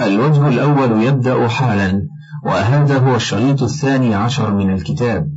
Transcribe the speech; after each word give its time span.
الوجه 0.00 0.48
الأول 0.48 1.02
يبدأ 1.02 1.48
حالا 1.48 2.08
وهذا 2.44 2.98
هو 2.98 3.16
الشريط 3.16 3.62
الثاني 3.62 4.14
عشر 4.14 4.54
من 4.54 4.74
الكتاب. 4.74 5.30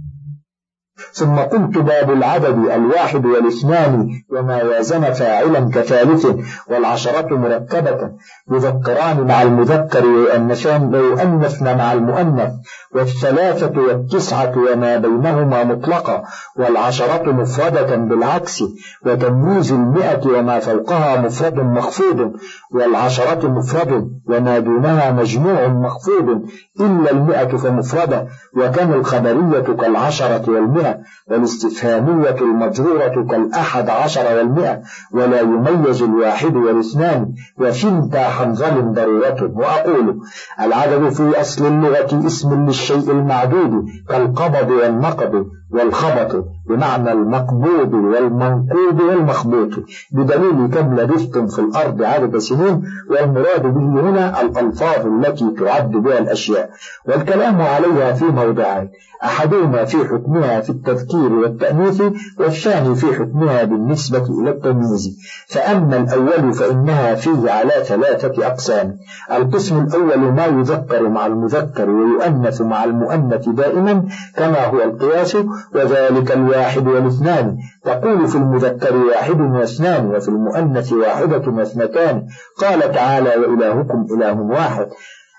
ثم 1.14 1.36
قلت 1.36 1.78
باب 1.78 2.12
العدد 2.12 2.58
الواحد 2.72 3.26
والإثنان 3.26 4.10
وما 4.30 4.58
يازن 4.58 5.02
فاعلا 5.14 5.70
كثالث 5.74 6.28
والعشرة 6.68 7.38
مركبة 7.38 8.12
يذكران 8.52 9.28
مع 9.28 9.42
المذكر 9.42 10.06
ويؤنثان 10.06 10.96
ويؤنثن 10.96 11.78
مع 11.78 11.94
المؤنث 11.94 12.52
والثلاثة 12.96 13.82
والتسعة 13.82 14.54
وما 14.58 14.98
بينهما 14.98 15.64
مطلقة 15.64 16.24
والعشرة 16.60 17.32
مفردة 17.32 17.96
بالعكس 17.96 18.64
وتمييز 19.06 19.72
المئة 19.72 20.28
وما 20.28 20.60
فوقها 20.60 21.22
مفرد 21.22 21.60
مخفوض 21.60 22.32
والعشرة 22.72 23.48
مفرد 23.48 24.10
وما 24.28 24.60
دونها 24.60 25.12
مجموع 25.12 25.68
مخفوض 25.68 26.42
إلا 26.80 27.12
المئة 27.12 27.58
فمفردة 27.58 28.28
وكان 28.58 28.94
الخبرية 28.94 29.76
كالعشرة 29.76 30.52
والمئة 30.52 30.87
والاستفهامية 31.28 32.38
المجرورة 32.42 33.26
كالأحد 33.30 33.90
عشر 33.90 34.38
والمئة 34.38 34.82
ولا 35.12 35.40
يميز 35.40 36.02
الواحد 36.04 36.56
والاثنان 36.56 37.34
وثنتا 37.58 38.24
حنظل 38.36 38.94
ضرورة. 38.94 39.52
وأقول 39.54 40.20
العدد 40.62 41.10
في 41.10 41.42
أصل 41.42 41.66
اللغة 41.66 42.28
اسم 42.28 42.66
للشيء 42.66 43.12
المعدود 43.12 43.86
كالقبض 44.10 44.70
والنقب. 44.72 45.34
والخبط 45.72 46.46
بمعنى 46.70 47.12
المقبوض 47.12 47.94
والمنقوض 47.94 49.00
والمخبوط. 49.10 49.70
بدليل 50.12 50.70
كم 50.74 50.96
لبثتم 51.00 51.48
في 51.48 51.60
الأرض 51.60 52.04
عدد 52.04 52.38
سنين 52.38 52.84
والمراد 53.10 53.62
به 53.62 54.02
هنا 54.10 54.42
الألفاظ 54.42 55.06
التي 55.06 55.54
تعد 55.60 55.92
بها 55.92 56.20
الأشياء. 56.20 56.70
والكلام 57.08 57.62
عليها 57.62 58.14
في 58.14 58.26
موضعين. 58.26 58.90
أحدهما 59.24 59.86
في 59.86 59.98
حكمها 59.98 60.62
في 60.62 60.70
التذكير 60.70 61.34
والتأنيث 61.34 62.04
والثاني 62.40 62.96
في 62.96 63.14
حكمها 63.14 63.64
بالنسبة 63.64 64.42
إلى 64.42 64.50
التمييز. 64.50 65.18
فأما 65.48 65.98
الأول 65.98 66.54
فإنها 66.54 67.16
فيه 67.16 67.52
على 67.52 67.72
ثلاثة 67.84 68.48
أقسام. 68.48 68.98
القسم 69.32 69.80
الأول 69.80 70.20
ما 70.20 70.46
يذكر 70.46 71.10
مع 71.10 71.26
المذكر 71.26 71.90
ويؤنث 71.90 72.62
مع 72.62 72.84
المؤنث 72.84 73.50
دائما 73.50 74.04
كما 74.36 74.66
هو 74.66 74.84
القياس. 74.84 75.38
وذلك 75.76 76.32
الواحد 76.32 76.88
والاثنان. 76.88 77.58
تقول 77.84 78.28
في 78.28 78.36
المذكر 78.36 78.96
واحد 78.96 79.42
واثنان 79.42 80.06
وفي 80.06 80.30
المؤنث 80.30 80.94
واحدة 80.94 81.52
واثنتان. 81.52 82.26
قال 82.58 82.92
تعالى 82.92 83.30
وإلهكم 83.30 84.06
إله 84.12 84.42
واحد. 84.42 84.88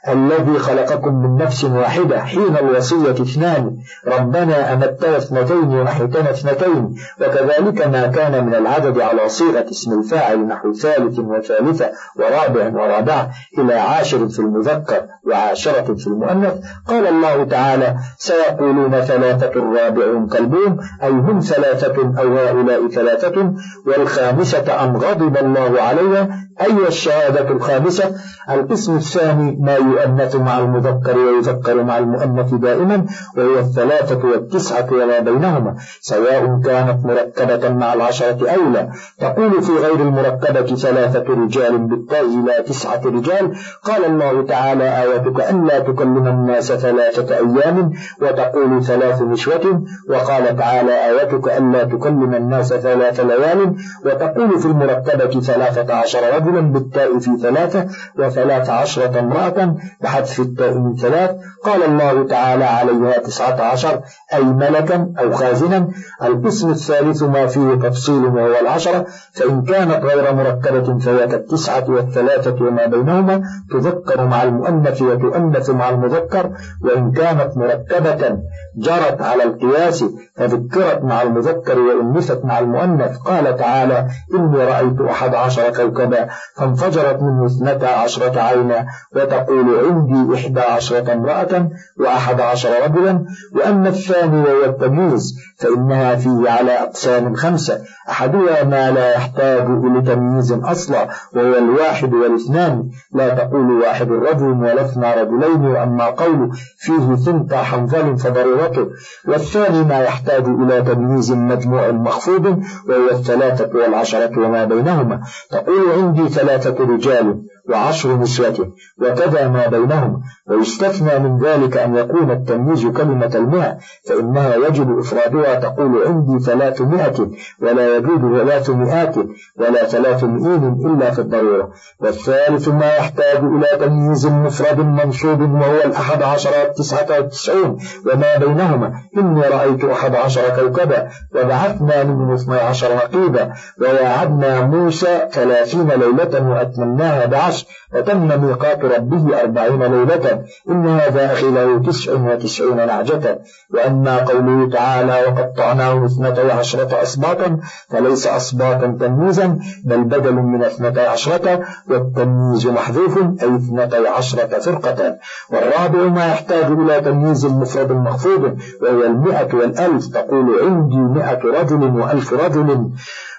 الذي 0.09 0.59
خلقكم 0.59 1.15
من 1.15 1.37
نفس 1.45 1.65
واحدة 1.65 2.25
حين 2.25 2.57
الوصية 2.57 3.11
اثنان. 3.11 3.77
ربنا 4.07 4.73
أمتنا 4.73 5.17
اثنتين 5.17 5.65
ونحيتنا 5.65 6.31
اثنتين. 6.31 6.95
وكذلك 7.21 7.87
ما 7.87 8.07
كان 8.07 8.47
من 8.47 8.55
العدد 8.55 9.01
على 9.01 9.29
صيغة 9.29 9.67
اسم 9.71 9.99
الفاعل 9.99 10.39
نحو 10.39 10.73
ثالث 10.73 11.19
وثالثة 11.19 11.91
ورابع 12.17 12.83
ورابعة 12.83 13.31
إلى 13.59 13.75
عاشر 13.75 14.29
في 14.29 14.39
المذكر 14.39 15.03
وعاشرة 15.27 15.95
في 15.95 16.07
المؤنث. 16.07 16.55
قال 16.89 17.07
الله 17.07 17.45
تعالى 17.45 17.97
سيقولون 18.19 19.01
ثلاثة 19.01 19.61
رابعهم 19.61 20.29
كلبهم 20.29 20.79
أي 21.03 21.11
هم 21.11 21.41
ثلاثة 21.41 22.21
أو 22.21 22.37
هؤلاء 22.39 22.89
ثلاثة. 22.89 23.53
والخامسة 23.87 24.85
أن 24.85 24.97
غضب 24.97 25.37
الله 25.37 25.83
عليها؟ 25.83 26.29
أي 26.61 26.89
الشهادة 26.89 27.51
الخامسة؟ 27.51 28.15
القسم 28.51 28.97
الثاني 28.97 29.57
ما 29.61 29.77
يؤنث 29.99 30.37
مع 30.37 30.59
المذكر 30.59 31.19
ويذكر 31.19 31.83
مع 31.83 31.99
المؤنث 31.99 32.55
دائما 32.55 33.07
وهو 33.37 33.59
الثلاثة 33.59 34.29
والتسعة 34.29 34.87
وما 34.93 35.19
بينهما 35.19 35.75
سواء 36.01 36.61
كانت 36.65 37.07
مركبة 37.07 37.69
مع 37.69 37.93
العشرة 37.95 38.51
أو 38.51 38.71
لا. 38.73 38.89
تقول 39.21 39.63
في 39.63 39.73
غير 39.73 39.95
المركبة 39.95 40.77
ثلاثة 40.77 41.25
رجال 41.35 41.79
بالتاء 41.79 42.25
إلى 42.25 42.65
تسعة 42.67 43.01
رجال 43.05 43.57
قال 43.83 44.05
الله 44.05 44.47
تعالى 44.47 45.03
آيتك 45.03 45.41
أن 45.41 45.67
لا 45.67 45.79
تكلم 45.79 46.27
الناس 46.27 46.73
ثلاثة 46.73 47.37
أيام 47.37 47.93
وتقول 48.23 48.85
ثلاث 48.85 49.23
نسوة 49.23 49.83
وقال 50.11 50.57
تعالى 50.57 50.93
آيتك 51.07 51.49
أن 51.49 51.73
لا 51.73 51.85
تكلم 51.85 52.35
الناس 52.35 52.69
ثلاث 52.75 53.21
ليال 53.21 53.77
وتقول 54.05 54.59
في 54.59 54.67
المركبة 54.67 55.41
ثلاثة 55.41 55.95
عشر 55.95 56.37
رجلا 56.37 56.61
بالتاء 56.61 57.19
في 57.19 57.37
ثلاثة 57.43 57.87
وثلاث 58.19 58.71
عشرة 58.71 59.21
امرأة 59.21 59.75
بحذف 60.01 60.41
التاء 60.41 60.79
من 60.79 60.97
ثلاث. 60.97 61.31
قال 61.65 61.83
الله 61.83 62.27
تعالى 62.27 62.65
عليها 62.65 63.19
تسعة 63.19 63.63
عشر 63.63 64.01
أي 64.35 64.45
ملكا 64.45 65.13
أو 65.21 65.33
خازنا. 65.33 65.89
القسم 66.23 66.71
الثالث 66.71 67.23
ما 67.23 67.47
فيه 67.47 67.75
تفصيل 67.75 68.25
وهو 68.25 68.61
العشرة 68.61 69.07
فإن 69.33 69.63
كانت 69.63 70.05
غير 70.05 70.35
مركبة 70.35 70.99
فهي 70.99 71.27
كالتسعة 71.27 71.85
والثلاثة 71.89 72.65
وما 72.65 72.87
بينهما. 72.87 73.43
تذكر 73.71 74.27
مع 74.27 74.43
المؤنث 74.43 75.03
وتؤنث 75.03 75.71
مع 75.71 75.89
المذكر. 75.89 76.51
وإن 76.85 77.13
كانت 77.13 77.57
مركبة 77.57 78.39
جرت 78.77 79.23
على 79.23 79.43
القياس 79.45 80.05
فذكرت 80.37 81.05
مع 81.05 81.23
المذكر 81.23 81.79
وأنثت 81.79 82.45
مع 82.45 82.59
المؤنث. 82.59 83.17
قال 83.17 83.57
تعالى 83.57 84.09
إني 84.35 84.65
رأيت 84.65 85.01
أحد 85.01 85.35
عشر 85.35 85.71
كوكبا 85.71 86.29
فانفجرت 86.57 87.23
منه 87.23 87.47
اثنتا 87.47 87.87
عشرة 87.87 88.41
عينا. 88.41 88.87
وتقول 89.17 89.68
عندي 89.77 90.35
إحدى 90.35 90.61
عشرة 90.61 91.13
امرأة 91.13 91.69
وأحد 92.01 92.41
عشر 92.41 92.71
رجلا 92.85 93.25
وأما 93.55 93.89
الثاني 93.89 94.41
وهو 94.41 94.65
التمييز 94.65 95.35
فإنها 95.57 96.15
فيه 96.17 96.51
على 96.51 96.73
أقسام 96.73 97.35
خمسة. 97.35 97.81
أحدها 98.11 98.65
ما 98.65 98.91
لا 98.91 99.15
يحتاج 99.15 99.67
إلى 99.67 100.03
تمييز 100.15 100.53
أصلا 100.53 101.09
وهو 101.35 101.59
الواحد 101.59 102.15
والاثنان. 102.15 102.91
لا 103.15 103.29
تقول 103.29 103.71
واحد 103.73 104.13
رجل 104.13 104.45
ولا 104.45 104.85
اثنى 104.85 105.15
رجلين 105.15 105.67
وأما 105.67 106.05
قول 106.05 106.51
فيه 106.79 107.15
ثنتا 107.15 107.63
حنظل 107.63 108.19
فضرورته. 108.19 108.89
والثاني 109.29 109.85
ما 109.85 109.99
يحتاج 109.99 110.45
إلى 110.45 110.83
تمييز 110.83 111.33
مجموع 111.33 111.91
مخفوض 111.91 112.47
وهو 112.89 113.11
الثلاثة 113.11 113.79
والعشرة 113.79 114.39
وما 114.39 114.65
بينهما. 114.65 115.21
تقول 115.51 115.93
عندي 115.99 116.29
ثلاثة 116.29 116.85
رجال. 116.85 117.43
وعشر 117.69 118.17
نسوة 118.17 118.73
وكذا 119.03 119.49
ما 119.49 119.67
بينهم 119.67 120.23
ويستثنى 120.47 121.19
من 121.19 121.39
ذلك 121.39 121.77
أن 121.77 121.97
يكون 121.97 122.31
التمييز 122.31 122.87
كلمة 122.87 123.31
المئة 123.35 123.79
فإنها 124.09 124.55
يجب 124.55 124.99
إفرادها 124.99 125.55
تقول 125.55 126.07
عندي 126.07 126.45
ثلاثمائة 126.45 127.31
ولا 127.63 127.97
يجوز 127.97 128.41
ثلاثمائات 128.41 129.17
ولا 129.59 129.87
ثلاثمئين 129.87 130.65
إلا 130.87 131.11
في 131.11 131.19
الضرورة. 131.19 131.71
والثالث 132.01 132.69
ما 132.69 132.97
يحتاج 132.97 133.37
إلى 133.37 133.87
تمييز 133.87 134.27
مفرد 134.27 134.79
منصوب 134.79 135.41
وهو 135.41 135.81
الأحد 135.85 136.23
عشر 136.23 136.51
والتسعة 136.61 137.07
والتسعون 137.11 137.79
وما 138.07 138.37
بينهما 138.37 138.93
إني 139.19 139.41
رأيت 139.41 139.85
أحد 139.85 140.15
عشر 140.15 140.43
كوكبا 140.49 141.09
وبعثنا 141.35 142.05
منه 142.05 142.35
اثني 142.35 142.57
عشر 142.57 142.95
رقيبا 142.95 143.53
وواعدنا 143.81 144.61
موسى 144.61 145.29
ثلاثين 145.33 145.89
ليلة 145.89 146.49
وأتمناها 146.49 147.27
بعشر 147.27 147.58
وتم 147.95 148.45
ميقات 148.45 148.85
ربه 148.85 149.41
أربعين 149.41 149.83
ليلة. 149.83 150.45
إن 150.71 150.89
هذا 150.89 151.33
أخي 151.33 151.51
له 151.51 151.83
تسع 151.83 152.13
وتسعون 152.13 152.77
نعجة. 152.77 153.39
وأما 153.75 154.17
قوله 154.17 154.71
تعالى 154.71 155.23
وقطعناه 155.27 156.05
اثنتي 156.05 156.51
عشرة 156.53 157.03
أسباطا 157.03 157.59
فليس 157.91 158.27
أسباطا 158.27 158.97
تمييزا 159.01 159.59
بل 159.85 160.05
بدل 160.05 160.35
من 160.35 160.65
اثنتي 160.65 161.01
عشرة 161.01 161.61
والتمييز 161.89 162.67
محذوف 162.67 163.19
أي 163.19 163.57
اثنتي 163.57 164.09
عشرة 164.09 164.59
فرقة. 164.59 165.17
والرابع 165.53 166.03
ما 166.03 166.27
يحتاج 166.27 166.65
إلى 166.65 167.01
تمييز 167.01 167.45
المفرد 167.45 167.91
المخفوض 167.91 168.59
وهو 168.83 169.03
المئة 169.03 169.55
والألف 169.55 170.07
تقول 170.07 170.47
عندي 170.63 170.97
مئة 170.97 171.41
رجل 171.45 171.83
وألف 171.85 172.33
رجل 172.33 172.91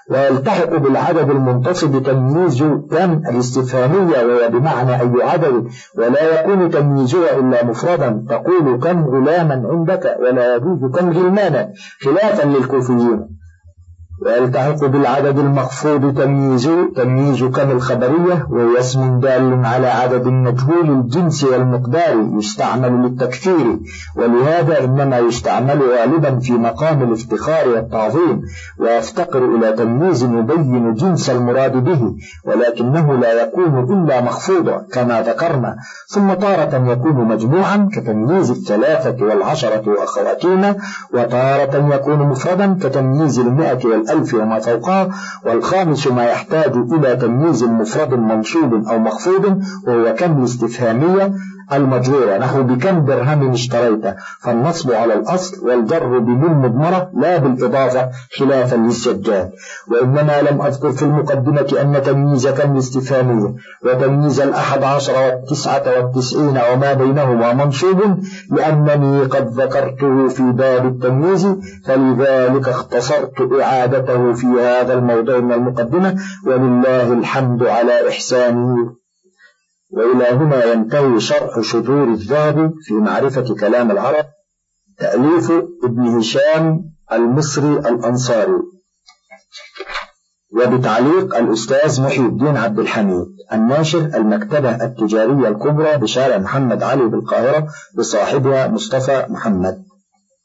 ويلتحق 0.10 0.76
بالعدد 0.76 1.30
المنتصب 1.30 2.04
تمييز 2.04 2.64
كم 2.64 3.22
الاستفهامية 3.30 4.26
وهي 4.26 4.50
بمعنى 4.50 5.02
أي 5.02 5.24
عدد 5.24 5.68
ولا 5.98 6.40
يكون 6.40 6.70
تمييزها 6.70 7.40
إلا 7.40 7.66
مفردا. 7.66 8.26
تقول 8.30 8.80
كم 8.80 9.06
غلاما 9.06 9.70
عندك 9.72 10.18
ولا 10.20 10.56
يجوز 10.56 10.92
كم 10.92 11.10
غلمانا 11.10 11.70
خلافا 12.04 12.48
للكوفيين. 12.48 13.39
ويلتحق 14.26 14.86
بالعدد 14.86 15.40
المخفوض 15.40 16.18
تمييز 16.18 16.70
تمييز 16.96 17.44
كم 17.44 17.72
الخبرية 17.72 18.48
وهو 18.50 18.78
اسم 18.80 19.20
دال 19.20 19.66
على 19.66 19.88
عدد 19.88 20.28
مجهول 20.28 20.90
الجنس 20.90 21.44
والمقدار 21.44 22.30
يستعمل 22.38 22.92
للتكثير 23.04 23.80
ولهذا 24.16 24.84
إنما 24.84 25.18
يستعمل 25.18 25.80
غالبا 25.82 26.40
في 26.40 26.54
مقام 26.54 27.04
الافتخار 27.04 27.68
والتعظيم 27.70 28.42
ويفتقر 28.80 29.46
إلى 29.56 29.72
تمييز 29.74 30.24
يبين 30.24 30.94
جنس 30.94 31.30
المراد 31.30 31.84
به 31.84 32.16
ولكنه 32.46 33.14
لا 33.14 33.44
يكون 33.44 33.80
إلا 33.94 34.22
مخفوضا 34.22 34.86
كما 34.94 35.22
ذكرنا 35.22 35.76
ثم 36.08 36.34
تارة 36.34 36.92
يكون 36.92 37.16
مجموعا 37.28 37.90
كتمييز 37.94 38.52
الثلاثة 38.52 39.26
والعشرة 39.26 39.84
وأخواتهما 39.90 40.76
وتارة 41.14 41.96
يكون 41.96 42.20
مفردا 42.20 42.78
كتمييز 42.82 43.40
المئة 43.40 43.86
والألف 44.10 44.34
وما 44.34 44.60
فوقها 44.60 45.10
والخامس 45.46 46.08
ما 46.08 46.24
يحتاج 46.26 46.74
إلى 46.76 47.16
تمييز 47.16 47.64
مفرد 47.64 48.20
منصوب 48.20 48.88
أو 48.88 49.00
مخفوض 49.00 49.64
وهو 49.88 50.16
كم 50.16 50.40
الاستفهامية. 50.40 51.34
المجرورة 51.74 52.38
نحو 52.38 52.64
بكم 52.64 53.06
درهم 53.06 53.52
اشتريت. 53.52 54.16
فالنصب 54.42 54.92
على 54.92 55.14
الأصل 55.14 55.68
والجر 55.68 56.20
بمن 56.20 56.54
مضمرة 56.64 57.10
لا 57.18 57.38
بالإضافة 57.38 58.10
خلافا 58.38 58.76
للسجاد. 58.76 59.52
وإنما 59.92 60.42
لم 60.42 60.62
أذكر 60.62 60.92
في 60.92 61.04
المقدمة 61.04 61.82
أن 61.82 62.04
تمييز 62.04 62.48
كم 62.48 62.74
الاستفهامية 62.74 63.54
وتمييز 63.86 64.40
الأحد 64.40 64.84
عشر 64.84 65.14
والتسعة 65.14 65.84
والتسعين 65.98 66.60
وما 66.74 66.94
بينهما 66.94 67.54
منصوب 67.54 68.00
لأنني 68.52 69.24
قد 69.24 69.48
ذكرته 69.48 70.28
في 70.28 70.44
باب 70.44 70.86
التمييز 70.86 71.48
فلذلك 71.86 72.68
اختصرت 72.68 73.50
إعادته 73.62 74.34
في 74.34 74.48
هذا 74.48 74.94
الموضوع 74.94 75.40
من 75.40 75.52
المقدمة. 75.52 76.16
ولله 76.48 77.14
الحمد 77.14 77.64
على 77.64 78.10
إحسانه. 78.10 78.99
وإلى 79.92 80.28
هنا 80.30 80.66
ينتهي 80.66 81.20
شرح 81.20 81.60
شذور 81.62 82.04
الذهب 82.04 82.74
في 82.82 82.94
معرفة 82.94 83.56
كلام 83.56 83.92
العرب 83.92 84.26
تأليف 84.98 85.52
ابن 85.84 86.08
هشام 86.18 86.92
المصري 87.12 87.74
الأنصاري 87.74 88.60
وبتعليق 90.56 91.36
الأستاذ 91.36 92.02
محي 92.02 92.22
الدين 92.22 92.58
عبد 92.58 92.80
الحميد 92.80 93.26
الناشر 93.54 94.00
المكتبة 94.00 94.76
التجارية 94.86 95.48
الكبرى 95.48 95.98
بشارع 95.98 96.38
محمد 96.38 96.84
علي 96.84 97.06
بالقاهرة 97.06 97.68
بصاحبها 97.98 98.68
مصطفى 98.68 99.26
محمد. 99.30 99.84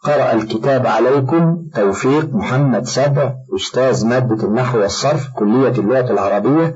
قرأ 0.05 0.33
الكتاب 0.33 0.87
عليكم 0.87 1.65
توفيق 1.75 2.35
محمد 2.35 2.87
سبع 2.87 3.35
أستاذ 3.57 4.07
مادة 4.07 4.47
النحو 4.47 4.79
والصرف 4.79 5.29
كلية 5.37 5.69
اللغة 5.69 6.13
العربية 6.13 6.75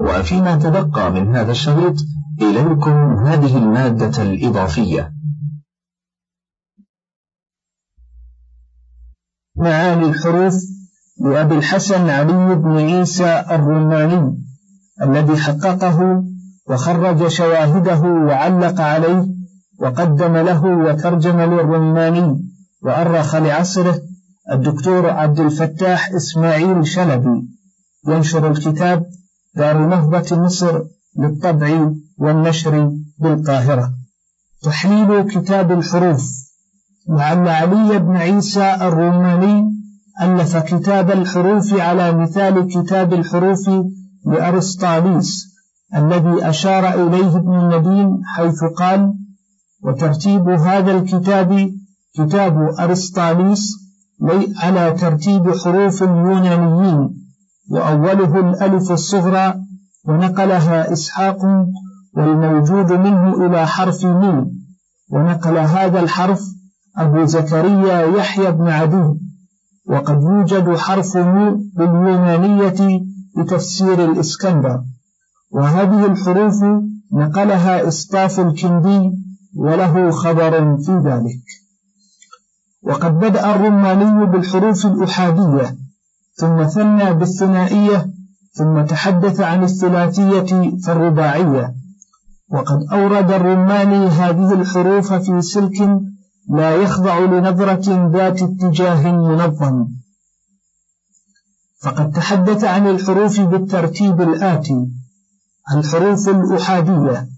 وفيما 0.00 0.56
تبقى 0.56 1.12
من 1.12 1.36
هذا 1.36 1.50
الشريط 1.52 1.94
إليكم 2.42 3.26
هذه 3.26 3.58
المادة 3.58 4.22
الإضافية. 4.22 5.12
معاني 9.56 10.04
الحروف 10.04 10.54
لأبي 11.24 11.54
الحسن 11.54 12.10
علي 12.10 12.54
بن 12.54 12.76
عيسى 12.76 13.44
الروماني 13.50 14.38
الذي 15.02 15.36
حققه 15.36 16.24
وخرج 16.68 17.28
شواهده 17.28 18.00
وعلق 18.00 18.80
عليه 18.80 19.26
وقدم 19.80 20.36
له 20.36 20.64
وترجم 20.64 21.40
للروماني 21.40 22.44
وأرخ 22.82 23.34
لعصره 23.34 24.00
الدكتور 24.52 25.10
عبد 25.10 25.40
الفتاح 25.40 26.10
إسماعيل 26.12 26.86
شلبي. 26.86 27.48
ينشر 28.08 28.50
الكتاب 28.50 29.06
دار 29.54 29.86
نهضة 29.86 30.36
مصر 30.36 30.82
للطبع 31.18 31.90
والنشر 32.18 32.92
بالقاهرة. 33.18 33.92
تحليل 34.62 35.22
كتاب 35.22 35.72
الحروف. 35.72 36.22
لعل 37.08 37.48
علي 37.48 37.98
بن 37.98 38.16
عيسى 38.16 38.74
الروماني 38.74 39.80
ألف 40.22 40.56
كتاب 40.56 41.10
الحروف 41.10 41.74
على 41.74 42.12
مثال 42.12 42.68
كتاب 42.68 43.14
الحروف 43.14 43.70
لأرسطاليس 44.26 45.46
الذي 45.96 46.48
أشار 46.48 46.88
إليه 46.94 47.36
ابن 47.36 47.58
الندين 47.58 48.20
حيث 48.24 48.64
قال 48.78 49.14
وترتيب 49.82 50.48
هذا 50.48 50.90
الكتاب 50.90 51.70
كتاب 52.18 52.74
أرسطاليس 52.80 53.62
على 54.56 54.92
ترتيب 54.92 55.54
حروف 55.56 56.02
اليونانيين 56.02 57.19
وأوله 57.94 58.40
الألف 58.40 58.92
الصغرى 58.92 59.54
ونقلها 60.04 60.92
إسحاق 60.92 61.38
والموجود 62.16 62.92
منه 62.92 63.46
إلى 63.46 63.66
حرف 63.66 64.04
ميم 64.04 64.46
ونقل 65.10 65.58
هذا 65.58 66.00
الحرف 66.00 66.40
أبو 66.96 67.24
زكريا 67.24 68.00
يحيى 68.06 68.52
بن 68.52 68.68
عدي 68.68 69.20
وقد 69.86 70.22
يوجد 70.22 70.76
حرف 70.76 71.16
ميم 71.16 71.70
باليونانية 71.76 73.00
بتفسير 73.36 74.04
الإسكندر. 74.04 74.82
وهذه 75.50 76.06
الحروف 76.06 76.54
نقلها 77.12 77.88
إسطاف 77.88 78.40
الكندي 78.40 79.12
وله 79.56 80.10
خبر 80.10 80.76
في 80.76 80.92
ذلك. 80.92 81.42
وقد 82.82 83.18
بدأ 83.18 83.54
الرماني 83.54 84.26
بالحروف 84.26 84.86
الأحادية 84.86 85.76
ثم 86.40 86.64
ثنى 86.64 87.12
بالثنائية 87.12 88.10
ثم 88.52 88.84
تحدث 88.84 89.40
عن 89.40 89.64
الثلاثية 89.64 90.50
فالرباعية. 90.84 91.74
وقد 92.50 92.78
أورد 92.92 93.30
الرماني 93.30 94.06
هذه 94.08 94.52
الحروف 94.52 95.12
في 95.12 95.42
سلك 95.42 95.78
لا 96.50 96.70
يخضع 96.74 97.18
لنظرة 97.18 98.10
ذات 98.12 98.42
اتجاه 98.42 99.12
منظم. 99.12 99.86
فقد 101.82 102.10
تحدث 102.10 102.64
عن 102.64 102.86
الحروف 102.86 103.40
بالترتيب 103.40 104.20
الآتي. 104.20 104.88
الحروف 105.74 106.28
الأحادية 106.28 107.28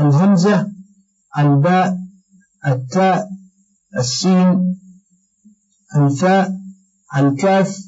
الهمزة 0.00 0.68
الباء 1.38 1.98
التاء 2.66 3.28
السين 3.98 4.76
الفاء 5.96 6.52
الكاف 7.16 7.78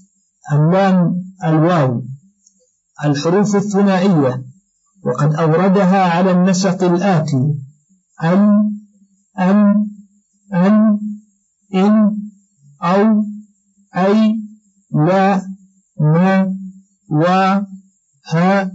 اللام 0.52 1.22
الواو 1.44 2.02
الحروف 3.04 3.56
الثنائية 3.56 4.44
وقد 5.04 5.34
أوردها 5.34 6.02
على 6.02 6.30
النسق 6.30 6.84
الآتي 6.84 7.54
أن 8.22 8.72
أن 9.38 9.86
أن 10.54 10.98
إن 11.74 12.16
أو 12.82 13.22
أي 13.96 14.34
لا 15.06 15.42
ما 16.00 16.56
و 17.10 17.24
ها 18.32 18.72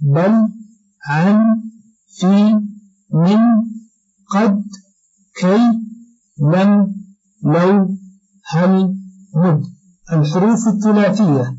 بل 0.00 0.48
عن 1.06 1.62
في 2.18 2.54
من 3.14 3.38
قد 4.30 4.64
كي 5.40 5.58
لم 6.38 6.94
لو 7.44 7.96
هل 8.46 8.94
مد. 9.34 9.62
الحروف 10.12 10.68
الثلاثية. 10.68 11.56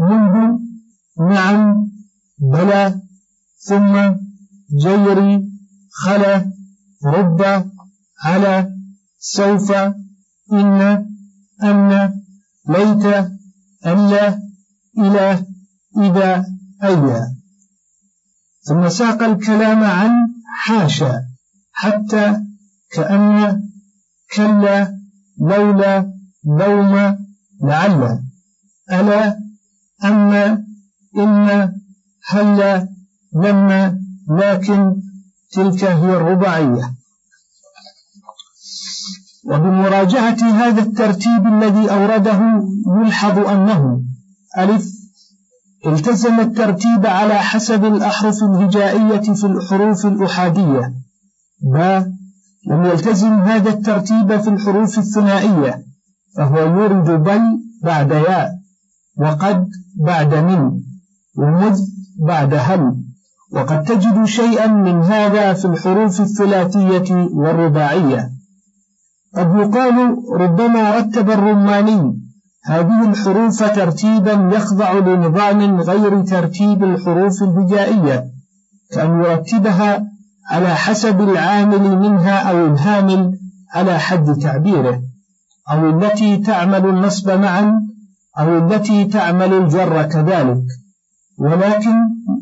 منذ 0.00 0.58
نعم 1.30 1.90
بلى 2.38 3.00
ثم 3.58 4.14
جيري 4.82 5.48
خلا 5.90 6.52
رب 7.04 7.70
على 8.24 8.70
سوف 9.18 9.72
إن 10.52 11.06
أن 11.62 12.12
ليت 12.68 13.04
ألا 13.86 14.38
إلى 14.98 15.46
إذا 15.98 16.46
أيا 16.82 17.36
ثم 18.62 18.88
ساق 18.88 19.22
الكلام 19.22 19.84
عن 19.84 20.10
حاشا 20.64 21.12
حتى 21.72 22.42
كأن 22.92 23.62
كلا 24.36 24.98
لولا 25.40 26.12
لوم 26.44 27.27
لعل 27.62 28.20
ألا 28.92 29.36
أما 30.04 30.64
إن 31.18 31.72
هل 32.28 32.88
لما 33.34 33.98
لكن 34.30 34.96
تلك 35.52 35.84
هي 35.84 36.16
الرباعية. 36.16 36.94
وبمراجعة 39.44 40.42
هذا 40.42 40.82
الترتيب 40.82 41.46
الذي 41.46 41.90
أورده 41.90 42.40
يلحظ 43.00 43.38
أنه 43.38 44.02
ألف 44.58 44.84
التزم 45.86 46.40
الترتيب 46.40 47.06
على 47.06 47.34
حسب 47.34 47.84
الأحرف 47.84 48.42
الهجائية 48.42 49.34
في 49.34 49.44
الحروف 49.44 50.06
الأحادية. 50.06 50.92
با 51.62 52.12
لم 52.70 52.84
يلتزم 52.84 53.34
هذا 53.34 53.70
الترتيب 53.70 54.40
في 54.40 54.48
الحروف 54.48 54.98
الثنائية. 54.98 55.87
فهو 56.38 56.58
يورد 56.58 57.10
بل 57.10 57.40
بعد 57.82 58.10
ياء 58.10 58.50
وقد 59.18 59.68
بعد 60.00 60.34
من 60.34 60.80
ومذ 61.38 61.80
بعد 62.26 62.54
هل 62.54 62.94
وقد 63.52 63.84
تجد 63.84 64.24
شيئا 64.24 64.66
من 64.66 65.02
هذا 65.02 65.52
في 65.52 65.64
الحروف 65.64 66.20
الثلاثية 66.20 67.14
والرباعية. 67.32 68.30
قد 69.36 69.56
يقال 69.56 70.16
ربما 70.32 70.98
رتب 70.98 71.30
الرماني 71.30 72.20
هذه 72.64 73.10
الحروف 73.10 73.62
ترتيبا 73.62 74.50
يخضع 74.56 74.92
لنظام 74.92 75.80
غير 75.80 76.22
ترتيب 76.22 76.84
الحروف 76.84 77.42
الهجائية 77.42 78.24
كأن 78.92 79.22
يرتبها 79.22 80.06
على 80.50 80.74
حسب 80.74 81.20
العامل 81.20 81.98
منها 81.98 82.50
أو 82.50 82.66
الهامل 82.66 83.38
على 83.74 83.98
حد 83.98 84.34
تعبيره. 84.34 85.07
أو 85.70 85.90
التي 85.90 86.36
تعمل 86.36 86.86
النصب 86.86 87.30
معا 87.30 87.88
أو 88.38 88.58
التي 88.58 89.04
تعمل 89.04 89.52
الجر 89.52 90.02
كذلك. 90.02 90.64
ولكن 91.38 91.94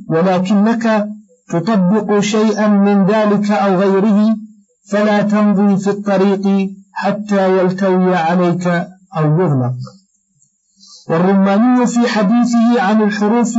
ولكنك 0.09 1.09
تطبق 1.49 2.21
شيئا 2.21 2.69
من 2.69 3.07
ذلك 3.07 3.51
أو 3.51 3.75
غيره 3.75 4.37
فلا 4.91 5.23
تمضي 5.23 5.77
في 5.77 5.91
الطريق 5.91 6.69
حتى 6.93 7.59
يلتوي 7.59 8.17
عليك 8.17 8.67
أو 9.17 9.41
يغلق. 9.41 9.75
والرماني 11.11 11.87
في 11.87 12.09
حديثه 12.09 12.83
عن 12.83 13.03
الحروف 13.03 13.55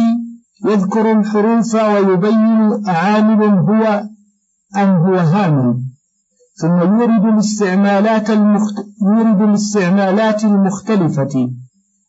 يذكر 0.66 1.12
الحروف 1.12 1.76
ويبين 1.76 2.82
عامل 2.88 3.44
هو 3.44 4.04
أم 4.78 4.90
هو 4.90 5.16
هامل. 5.16 5.87
ثم 6.62 6.78
يورد 6.78 7.26
الاستعمالات 7.26 8.30
المخت... 8.30 8.76
يورد 9.02 9.42
الاستعمالات 9.42 10.44
المختلفة 10.44 11.50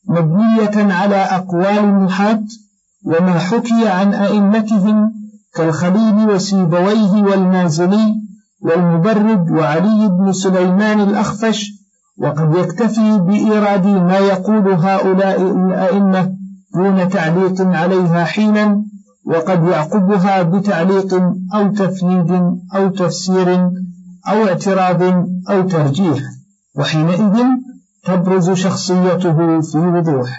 مبنية 0.09 0.95
على 0.95 1.17
أقوال 1.17 1.79
النحاة 1.79 2.45
وما 3.05 3.39
حكي 3.39 3.89
عن 3.89 4.15
أئمتهم 4.15 5.13
كالخليل 5.55 6.31
وسيبويه 6.31 7.13
والمازني 7.23 8.15
والمبرد 8.63 9.51
وعلي 9.51 10.09
بن 10.09 10.33
سليمان 10.33 11.01
الأخفش 11.01 11.71
وقد 12.19 12.55
يكتفي 12.57 13.19
بإيراد 13.19 13.87
ما 13.87 14.19
يقول 14.19 14.73
هؤلاء 14.73 15.43
الأئمة 15.43 16.33
دون 16.75 17.09
تعليق 17.09 17.61
عليها 17.61 18.25
حينا 18.25 18.83
وقد 19.27 19.65
يعقبها 19.65 20.43
بتعليق 20.43 21.15
أو 21.55 21.73
تفنيد 21.73 22.31
أو 22.75 22.89
تفسير 22.89 23.71
أو 24.31 24.49
اعتراض 24.49 25.03
أو 25.51 25.63
ترجيح 25.69 26.19
وحينئذ 26.79 27.37
تبرز 28.05 28.51
شخصيته 28.51 29.61
في 29.61 29.79
وضوح. 29.79 30.31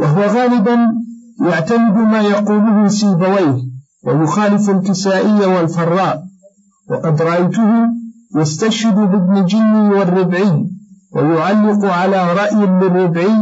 وهو 0.00 0.20
غالبا 0.22 0.76
يعتمد 1.40 1.96
ما 1.96 2.20
يقوله 2.20 2.88
سيبويه 2.88 3.56
ويخالف 4.06 4.70
الكسائي 4.70 5.46
والفراء. 5.46 6.24
وقد 6.90 7.22
رأيته 7.22 7.70
يستشهد 8.36 8.94
بابن 8.94 9.44
جني 9.44 9.88
والربعي 9.88 10.66
ويعلق 11.14 11.84
على 11.84 12.32
رأي 12.32 12.66
للربعي 12.66 13.36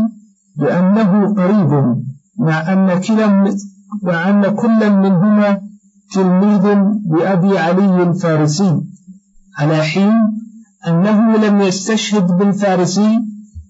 بأنه 0.59 1.35
قريب 1.35 1.97
مع 2.39 2.73
أن 2.73 3.01
كلا 3.01 3.55
مع 4.03 4.29
أن 4.29 4.43
كلا 4.55 4.89
منهما 4.89 5.59
تلميذ 6.15 6.67
لأبي 7.11 7.59
علي 7.59 8.03
الفارسي. 8.03 8.81
على 9.59 9.83
حين 9.83 10.13
أنه 10.87 11.37
لم 11.37 11.61
يستشهد 11.61 12.27
بالفارسي 12.27 13.19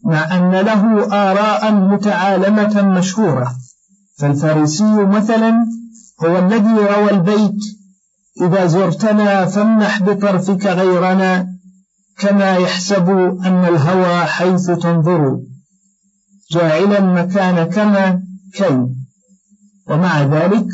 مع 0.05 0.37
أن 0.37 0.51
له 0.51 1.12
آراء 1.12 1.75
متعالمة 1.75 2.83
مشهورة. 2.99 3.53
فالفارسي 4.19 5.05
مثلا 5.05 5.67
هو 6.25 6.39
الذي 6.39 6.75
روى 6.75 7.11
البيت 7.11 7.61
إذا 8.41 8.67
زرتنا 8.67 9.47
فامنح 9.47 10.03
بطرفك 10.03 10.67
غيرنا 10.67 11.47
كما 12.19 12.57
يحسب 12.57 13.11
أن 13.45 13.65
الهوى 13.65 14.25
حيث 14.25 14.71
تنظر. 14.71 15.39
جاعلا 16.53 17.01
مكان 17.01 17.65
كما 17.65 18.23
كي. 18.55 18.87
ومع 19.89 20.23
ذلك 20.23 20.67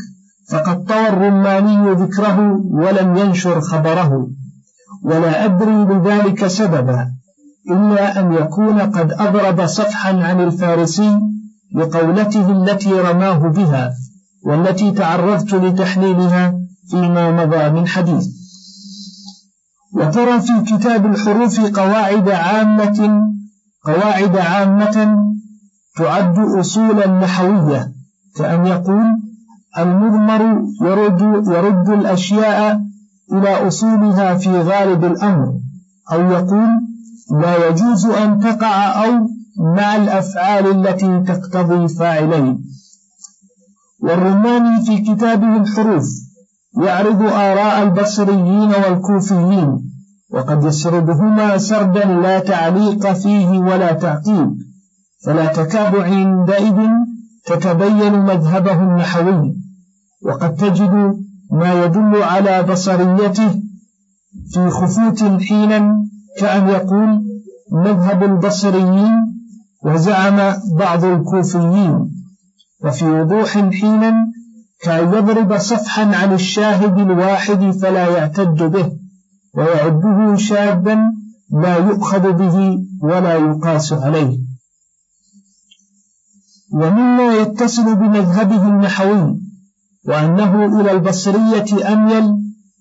فقد 0.50 0.85
طوى 0.85 1.09
الرماني 1.09 1.93
ذكره 1.93 2.61
ولم 2.71 3.17
ينشر 3.17 3.61
خبره. 3.61 4.29
ولا 5.02 5.45
أدري 5.45 5.85
لذلك 5.85 6.47
سببا 6.47 7.09
إلا 7.71 8.21
أن 8.21 8.33
يكون 8.33 8.81
قد 8.81 9.12
أضرب 9.12 9.67
صفحا 9.67 10.23
عن 10.23 10.40
الفارسي 10.40 11.21
لقولته 11.75 12.50
التي 12.50 12.93
رماه 12.93 13.38
بها 13.38 13.90
والتي 14.47 14.90
تعرضت 14.90 15.55
لتحليلها 15.55 16.55
فيما 16.90 17.31
مضى 17.45 17.69
من 17.71 17.87
حديث. 17.87 18.26
وترى 19.95 20.40
في 20.40 20.61
كتاب 20.67 21.07
الحروف 21.07 21.61
قواعد 21.61 22.28
عامة 22.28 23.23
قواعد 23.85 24.37
عامة 24.37 25.17
تعد 25.97 26.38
أصولا 26.38 27.07
نحوية 27.07 27.93
كأن 28.37 28.67
يقول 28.67 29.02
المضمر 29.78 30.62
يرد, 30.83 31.21
يرد 31.47 31.88
الأشياء 31.88 32.81
إلى 33.33 33.69
أصولها 33.69 34.35
في 34.35 34.51
غالب 34.51 35.05
الأمر 35.05 35.55
أو 36.13 36.21
يقول 36.31 36.69
لا 37.41 37.69
يجوز 37.69 38.07
أن 38.07 38.41
تقع 38.41 39.05
أو 39.05 39.29
مع 39.77 39.97
الأفعال 39.97 40.67
التي 40.67 41.21
تقتضي 41.21 41.89
فاعلين. 41.89 42.65
والرماني 44.03 44.85
في 44.85 44.99
كتابه 44.99 45.57
الحروف 45.57 46.05
يعرض 46.83 47.23
آراء 47.23 47.83
البصريين 47.83 48.71
والكوفيين 48.71 49.91
وقد 50.31 50.65
يسردهما 50.65 51.59
سردا 51.59 52.05
لا 52.05 52.39
تعليق 52.39 53.13
فيه 53.13 53.49
ولا 53.49 53.93
تعقيب 53.93 54.51
فلا 55.25 55.47
تكاد 55.47 55.97
عندئذ 55.97 56.77
تتبين 57.47 58.13
مذهبه 58.13 58.83
النحوي. 58.83 59.55
وقد 60.23 60.55
تجد 60.55 61.15
ما 61.50 61.85
يدل 61.85 62.23
على 62.23 62.62
بصريته 62.62 63.62
في 64.52 64.71
خفوت 64.71 65.43
حينا 65.43 66.05
كأن 66.38 66.69
يقول 66.69 67.23
مذهب 67.73 68.23
البصريين 68.23 69.12
وزعم 69.85 70.37
بعض 70.78 71.05
الكوفيين. 71.05 72.11
وفي 72.85 73.05
وضوح 73.05 73.71
حينا 73.71 74.26
كأن 74.83 75.09
يضرب 75.09 75.59
صفحا 75.59 76.17
عن 76.17 76.33
الشاهد 76.33 76.99
الواحد 76.99 77.71
فلا 77.71 78.09
يعتد 78.09 78.62
به 78.62 78.93
ويعده 79.55 80.37
شابا 80.37 80.99
لا 81.62 81.76
يؤخذ 81.76 82.33
به 82.33 82.78
ولا 83.02 83.35
يقاس 83.35 83.93
عليه. 83.93 84.38
ومما 86.73 87.35
يتصل 87.35 87.95
بمذهبه 87.95 88.67
النحوي 88.69 89.48
وأنه 90.09 90.81
إلى 90.81 90.93
البصرية 90.93 91.93
أميل 91.93 92.35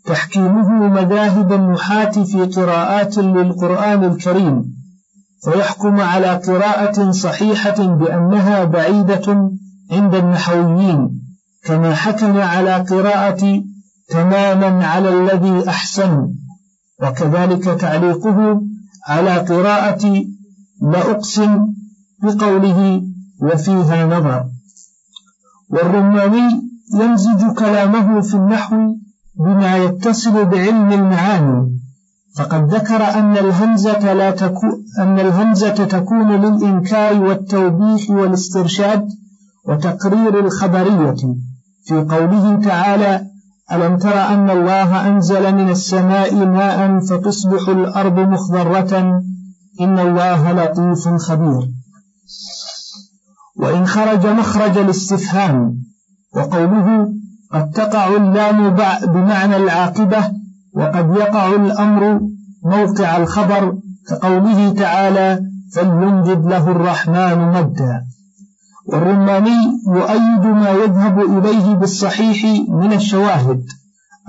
تحكيمه 0.06 0.70
مذاهب 0.88 1.54
النحاة 1.54 2.12
في 2.24 2.46
قراءات 2.46 3.18
للقرآن 3.18 4.04
الكريم 4.04 4.78
فيحكم 5.44 6.00
على 6.00 6.28
قراءة 6.36 7.12
صحيحة 7.12 7.86
بأنها 7.86 8.64
بعيدة 8.64 9.52
عند 9.92 10.16
النحويين 10.16 11.22
كما 11.66 11.96
حكم 11.96 12.38
على 12.38 12.76
قراءة 12.76 13.64
تماما 14.10 14.86
على 14.86 15.10
الذي 15.10 15.70
أحسن 15.70 16.34
وكذلك 17.02 17.64
تعليقه 17.64 18.62
على 19.08 19.38
قراءة 19.38 20.26
لا 20.82 21.12
أقسم 21.12 21.68
بقوله 22.24 23.02
وفيها 23.42 24.06
نظر. 24.06 24.46
والرماني 25.70 26.67
يمزج 26.94 27.54
كلامه 27.60 28.22
في 28.22 28.34
النحو 28.34 28.96
بما 29.40 29.78
يتصل 29.78 30.46
بعلم 30.46 30.94
المعاني. 30.94 31.80
فقد 32.38 32.74
ذكر 32.74 33.04
أن 33.04 33.38
الهمزة 33.38 34.14
لا 34.14 34.32
تكون 34.32 34.72
أن 35.00 35.20
الهمزة 35.20 35.86
تكون 35.86 36.32
للإنكار 36.32 37.24
والتوبيخ 37.24 38.10
والاسترشاد 38.10 39.08
وتقرير 39.68 40.40
الخبرية. 40.40 41.36
في 41.86 41.96
قوله 42.10 42.56
تعالى 42.56 43.22
ألم 43.72 43.98
تر 43.98 44.20
أن 44.20 44.50
الله 44.50 45.08
أنزل 45.08 45.56
من 45.56 45.70
السماء 45.70 46.46
ماء 46.46 47.00
فتصبح 47.00 47.70
الأرض 47.70 48.20
مخضرة؟ 48.20 49.22
إن 49.82 50.00
الله 50.00 50.52
لطيف 50.52 51.08
خبير. 51.08 51.70
وإن 53.58 53.88
خرج 53.88 54.28
مخرج 54.28 54.78
الاستفهام. 54.78 55.88
وقوله 56.36 57.10
قد 57.52 57.72
تقع 57.72 58.08
اللام 58.08 58.76
بمعنى 59.14 59.58
العاقبة 59.58 60.32
وقد 60.76 61.16
يقع 61.16 61.56
الأمر 61.56 62.22
موقع 62.66 63.18
الخبر 63.18 63.78
كقوله 64.10 64.74
تعالى 64.74 65.40
فليمدد 65.76 66.46
له 66.46 66.72
الرحمن 66.72 67.38
مدا. 67.52 68.04
والرماني 68.88 69.58
يؤيد 69.96 70.46
ما 70.46 70.70
يذهب 70.70 71.20
إليه 71.20 71.74
بالصحيح 71.74 72.68
من 72.70 72.94
الشواهد 72.94 73.64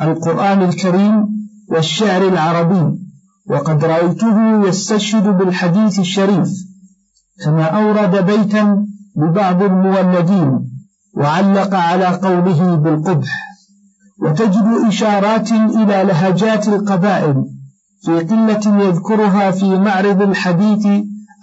القرآن 0.03 0.63
الكريم 0.63 1.27
والشعر 1.71 2.29
العربي 2.29 2.99
وقد 3.51 3.85
رأيته 3.85 4.67
يستشهد 4.69 5.39
بالحديث 5.39 5.99
الشريف 5.99 6.49
كما 7.45 7.65
أورد 7.65 8.27
بيتا 8.27 8.87
لبعض 9.17 9.63
المولدين. 9.63 10.68
وعلق 11.19 11.75
على 11.75 12.07
قوله 12.07 12.75
بالقبح 12.75 13.49
وتجد 14.23 14.67
إشارات 14.89 15.53
إلى 15.53 16.05
لهجات 16.09 16.69
القبائل 16.69 17.45
في 18.05 18.19
قلة 18.19 18.85
يذكرها 18.85 19.51
في 19.51 19.79
معرض 19.79 20.23
الحديث 20.23 20.87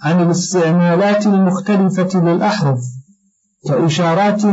عن 0.02 0.22
الاستعمالات 0.22 1.26
المختلفة 1.26 2.20
للأحرف 2.20 2.80
كإشارات 3.68 4.44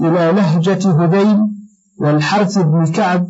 إلى 0.00 0.32
لهجة 0.36 1.04
هذيل 1.04 1.38
والحرث 2.00 2.58
بن 2.58 2.86
كعب 2.86 3.26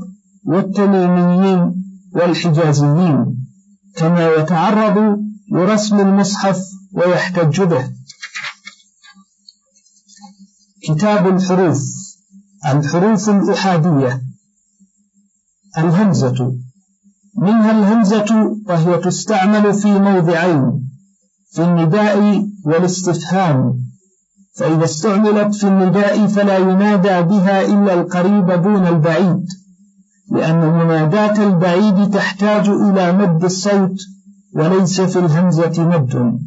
والتميميين 0.47 1.75
والحجازيين 2.15 3.19
كما 3.97 4.35
يتعرض 4.35 5.19
لرسم 5.53 6.01
المصحف 6.01 6.59
ويحتج 6.93 7.63
به. 7.63 7.85
كتاب 10.83 11.27
الحروف. 11.27 11.79
الحروف 12.67 13.31
الأحادية. 13.31 14.23
الهمزة. 15.79 16.55
منها 17.37 17.71
الهمزة 17.71 18.57
وهي 18.67 18.99
تستعمل 18.99 19.75
في 19.75 19.99
موضعين 19.99 20.91
في 21.53 21.63
النداء 21.65 22.47
والاستفهام. 22.65 23.81
فإذا 24.57 24.85
استعملت 24.85 25.55
في 25.55 25.69
النداء 25.69 26.27
فلا 26.27 26.59
ينادى 26.59 27.23
بها 27.29 27.61
إلا 27.61 27.95
القريب 27.95 28.63
دون 28.63 28.87
البعيد 28.87 29.45
لأن 30.31 30.61
مناداة 30.61 31.47
البعيد 31.49 32.11
تحتاج 32.11 32.69
إلى 32.69 33.13
مد 33.13 33.45
الصوت 33.45 33.97
وليس 34.55 35.01
في 35.01 35.19
الهمزة 35.19 35.85
مد. 35.85 36.41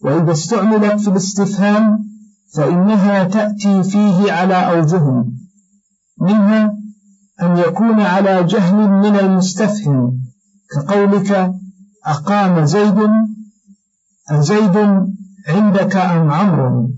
وإذا 0.00 0.32
استعملت 0.32 1.00
في 1.00 1.08
الاستفهام 1.08 2.09
فإنها 2.54 3.24
تأتي 3.24 3.82
فيه 3.82 4.32
على 4.32 4.54
أوجه 4.54 5.24
منها 6.20 6.74
أن 7.42 7.56
يكون 7.56 8.00
على 8.00 8.44
جهل 8.44 8.90
من 8.90 9.16
المستفهم 9.16 10.20
كقولك 10.74 11.52
أقام 12.06 12.64
زيد 12.64 12.98
أزيد 14.30 14.76
عندك 15.48 15.96
أم 15.96 16.30
عمرو؟ 16.30 16.90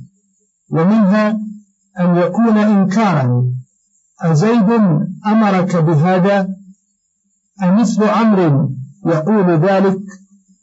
ومنها 0.71 1.31
أن 2.01 2.17
يكون 2.17 2.59
إنكارا 2.59 3.45
أزيد 4.21 4.71
أمرك 5.27 5.77
بهذا؟ 5.77 6.49
أمثل 7.63 8.05
عمرو 8.05 8.73
يقول 9.07 9.51
ذلك 9.51 9.99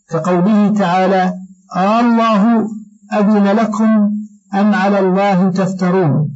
كقوله 0.10 0.74
تعالى 0.74 1.34
آه 1.75 2.00
الله 2.00 2.69
أذن 3.13 3.43
لكم 3.43 4.19
أم 4.53 4.74
على 4.74 5.00
الله 5.00 5.50
تفترون؟ 5.50 6.29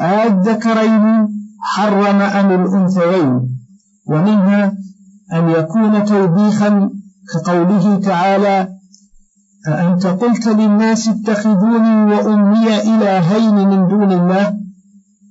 الذكرين 0.00 1.28
حرم 1.60 2.20
أم 2.20 2.64
الأنثيين؟ 2.64 3.58
ومنها 4.06 4.72
أن 5.32 5.50
يكون 5.50 6.04
توبيخا 6.04 6.90
كقوله 7.34 7.96
تعالى 8.00 8.68
أأنت 9.68 10.06
قلت 10.06 10.46
للناس 10.48 11.08
اتخذوني 11.08 12.14
وأمي 12.14 12.80
إلهين 12.80 13.54
من 13.54 13.88
دون 13.88 14.12
الله؟ 14.12 14.56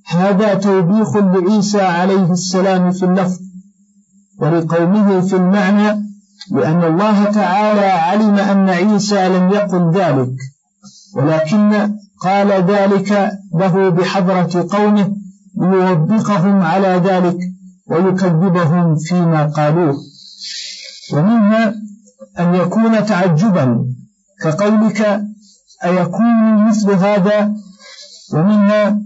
هذا 0.08 0.54
توبيخ 0.54 1.18
لعيسى 1.18 1.82
عليه 1.82 2.32
السلام 2.32 2.92
في 2.92 3.06
اللفظ 3.06 3.40
ولقومه 4.40 5.22
في 5.22 5.36
المعنى 5.36 6.06
لأن 6.52 6.84
الله 6.84 7.24
تعالى 7.24 7.86
علم 7.86 8.36
أن 8.36 8.70
عيسى 8.70 9.30
لم 9.30 9.50
يقل 9.50 9.92
ذلك 9.92 10.36
ولكن 11.16 11.96
قال 12.26 12.50
ذلك 12.52 13.32
له 13.54 13.90
بحضرة 13.90 14.68
قومه 14.70 15.16
ليوبخهم 15.58 16.62
على 16.62 17.02
ذلك 17.06 17.38
ويكذبهم 17.88 18.96
فيما 18.96 19.46
قالوه. 19.46 19.96
ومنها 21.14 21.74
أن 22.40 22.56
يكون 22.56 23.06
تعجبا 23.06 23.86
كقولك 24.42 25.22
أيكون 25.86 26.68
مثل 26.68 26.92
هذا؟ 26.92 27.54
ومنها 28.34 29.00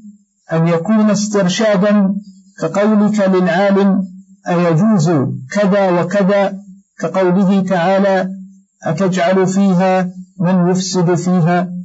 أن 0.54 0.68
يكون 0.68 1.10
استرشادا 1.10 2.16
كقولك 2.62 3.20
للعالم 3.30 4.04
أيجوز 4.50 5.12
كذا 5.52 6.02
وكذا؟ 6.02 6.60
كقوله 7.00 7.62
تعالى 7.62 8.30
أتجعل 8.84 9.48
فيها 9.48 10.10
من 10.40 10.70
يفسد 10.70 11.16
فيها؟ 11.16 11.79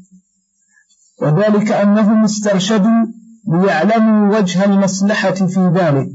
وذلك 1.23 1.73
أنهم 1.73 2.25
استرشدوا 2.25 3.07
ليعلموا 3.49 4.39
وجه 4.39 4.65
المصلحة 4.65 5.35
في 5.35 5.73
ذلك. 5.75 6.11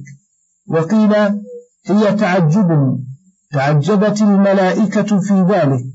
وقيل 0.68 1.14
هي 1.86 2.14
تعجب 2.16 3.00
تعجبت 3.52 4.22
الملائكة 4.22 5.20
في 5.20 5.46
ذلك. 5.50 5.86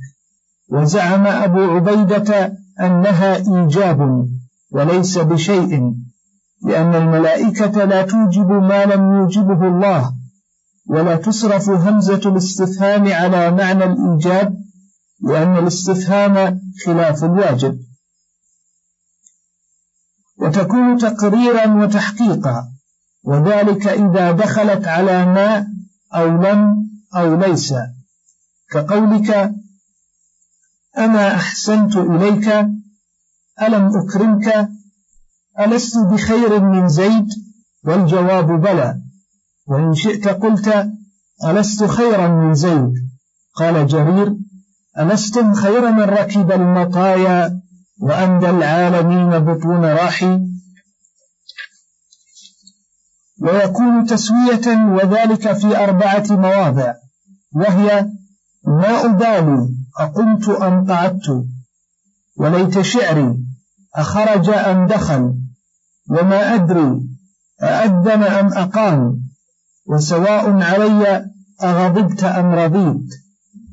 وزعم 0.70 1.26
أبو 1.26 1.60
عبيدة 1.60 2.52
أنها 2.80 3.36
إيجاب 3.36 4.28
وليس 4.72 5.18
بشيء 5.18 5.94
لأن 6.66 6.94
الملائكة 6.94 7.84
لا 7.84 8.02
توجب 8.02 8.50
ما 8.50 8.84
لم 8.84 9.12
يوجبه 9.14 9.68
الله 9.68 10.12
ولا 10.88 11.16
تصرف 11.16 11.70
همزة 11.70 12.20
الاستفهام 12.26 13.12
على 13.12 13.50
معنى 13.50 13.84
الإيجاب 13.84 14.56
لأن 15.22 15.58
الاستفهام 15.58 16.60
خلاف 16.86 17.24
الواجب. 17.24 17.78
وتكون 20.44 20.98
تقريرا 20.98 21.66
وتحقيقا. 21.82 22.68
وذلك 23.24 23.86
إذا 23.86 24.32
دخلت 24.32 24.86
على 24.86 25.24
ما 25.24 25.66
أو 26.14 26.26
لم 26.26 26.88
أو 27.16 27.34
ليس. 27.34 27.74
كقولك 28.70 29.52
أما 30.98 31.34
أحسنت 31.34 31.96
إليك 31.96 32.48
ألم 33.62 33.90
أكرمك؟ 33.96 34.68
ألست 35.60 35.98
بخير 35.98 36.60
من 36.60 36.88
زيد؟ 36.88 37.28
والجواب 37.84 38.60
بلى. 38.60 39.00
وإن 39.66 39.94
شئت 39.94 40.28
قلت 40.28 40.88
ألست 41.46 41.84
خيرا 41.84 42.28
من 42.28 42.54
زيد. 42.54 42.92
قال 43.54 43.86
جرير 43.86 44.36
ألستم 44.98 45.54
خير 45.54 45.90
من 45.90 46.00
ركب 46.00 46.52
المطايا؟ 46.52 47.63
وأندى 48.00 48.50
العالمين 48.50 49.38
بطون 49.38 49.84
راحي. 49.84 50.40
ويكون 53.42 54.06
تسوية 54.06 54.66
وذلك 54.96 55.52
في 55.52 55.76
أربعة 55.76 56.24
مواضع 56.30 56.94
وهي 57.52 58.06
ما 58.66 59.04
أبالي 59.04 59.68
أقمت 60.00 60.48
أم 60.48 60.86
قعدت 60.86 61.46
وليت 62.36 62.80
شعري 62.80 63.38
أخرج 63.96 64.50
أم 64.50 64.86
دخل 64.86 65.34
وما 66.10 66.54
أدري 66.54 67.00
أأذن 67.62 68.22
أم 68.22 68.52
أقام 68.52 69.20
وسواء 69.86 70.62
علي 70.62 71.30
أغضبت 71.62 72.24
أم 72.24 72.46
رضيت. 72.46 73.08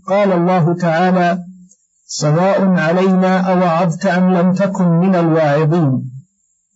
قال 0.07 0.31
الله 0.31 0.73
تعالى 0.73 1.45
سواء 2.13 2.69
علينا 2.69 3.39
أوعظت 3.39 4.05
أم 4.05 4.33
لم 4.33 4.53
تكن 4.53 4.87
من 4.87 5.15
الواعظين. 5.15 6.11